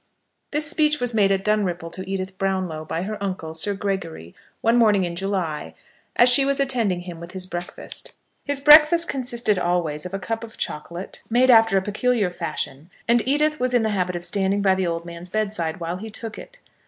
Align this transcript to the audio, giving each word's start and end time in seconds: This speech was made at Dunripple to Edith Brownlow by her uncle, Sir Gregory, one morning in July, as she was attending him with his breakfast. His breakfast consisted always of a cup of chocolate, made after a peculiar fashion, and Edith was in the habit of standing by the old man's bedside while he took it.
This 0.49 0.67
speech 0.67 0.99
was 0.99 1.13
made 1.13 1.31
at 1.31 1.43
Dunripple 1.45 1.91
to 1.91 2.09
Edith 2.09 2.35
Brownlow 2.39 2.85
by 2.85 3.03
her 3.03 3.21
uncle, 3.23 3.53
Sir 3.53 3.75
Gregory, 3.75 4.33
one 4.61 4.75
morning 4.75 5.05
in 5.05 5.15
July, 5.15 5.75
as 6.15 6.27
she 6.27 6.43
was 6.43 6.59
attending 6.59 7.01
him 7.01 7.19
with 7.19 7.33
his 7.33 7.45
breakfast. 7.45 8.13
His 8.43 8.59
breakfast 8.59 9.07
consisted 9.07 9.59
always 9.59 10.03
of 10.07 10.15
a 10.15 10.17
cup 10.17 10.43
of 10.43 10.57
chocolate, 10.57 11.21
made 11.29 11.51
after 11.51 11.77
a 11.77 11.83
peculiar 11.83 12.31
fashion, 12.31 12.89
and 13.07 13.21
Edith 13.27 13.59
was 13.59 13.75
in 13.75 13.83
the 13.83 13.89
habit 13.89 14.15
of 14.15 14.23
standing 14.25 14.63
by 14.63 14.73
the 14.73 14.87
old 14.87 15.05
man's 15.05 15.29
bedside 15.29 15.79
while 15.79 15.97
he 15.97 16.09
took 16.09 16.39
it. 16.39 16.61